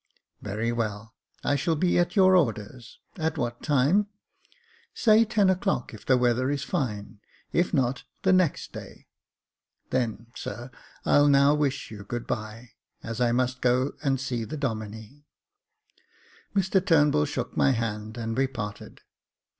Very 0.41 0.71
well, 0.71 1.13
I 1.43 1.55
shall 1.55 1.75
be 1.75 1.99
at 1.99 2.15
your 2.15 2.35
orders— 2.35 2.97
at 3.17 3.37
what 3.37 3.61
time?" 3.61 4.07
"Say 4.95 5.25
ten 5.25 5.47
o'clock, 5.47 5.93
if 5.93 6.07
the 6.07 6.17
weather 6.17 6.49
is 6.49 6.73
line; 6.73 7.19
if 7.53 7.71
not, 7.71 8.03
the 8.23 8.33
next 8.33 8.73
day."" 8.73 9.05
Then, 9.91 10.25
sir, 10.33 10.71
I'll 11.05 11.27
now 11.27 11.53
wish 11.53 11.91
you 11.91 12.03
good 12.03 12.25
bye, 12.25 12.69
as 13.03 13.21
I 13.21 13.31
must 13.31 13.61
go 13.61 13.91
and 14.01 14.19
see 14.19 14.43
the 14.43 14.57
Domine." 14.57 15.25
Mr 16.55 16.83
Turnbull 16.83 17.25
shook 17.25 17.55
my 17.55 17.69
hand, 17.69 18.17
and 18.17 18.35
we 18.35 18.47
parted. 18.47 19.01